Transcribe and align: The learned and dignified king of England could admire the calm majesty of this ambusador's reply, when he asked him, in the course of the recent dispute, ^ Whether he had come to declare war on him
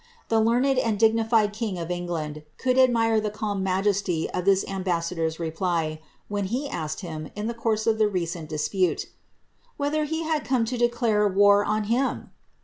The 0.29 0.39
learned 0.41 0.79
and 0.79 0.97
dignified 0.97 1.53
king 1.53 1.77
of 1.77 1.91
England 1.91 2.41
could 2.57 2.79
admire 2.79 3.21
the 3.21 3.29
calm 3.29 3.61
majesty 3.61 4.27
of 4.31 4.45
this 4.45 4.65
ambusador's 4.67 5.39
reply, 5.39 5.99
when 6.27 6.45
he 6.45 6.67
asked 6.67 7.01
him, 7.01 7.29
in 7.35 7.45
the 7.45 7.53
course 7.53 7.85
of 7.85 7.99
the 7.99 8.07
recent 8.07 8.49
dispute, 8.49 9.01
^ 9.01 9.05
Whether 9.77 10.05
he 10.05 10.23
had 10.23 10.43
come 10.43 10.65
to 10.65 10.75
declare 10.79 11.27
war 11.27 11.63
on 11.63 11.83
him 11.83 12.31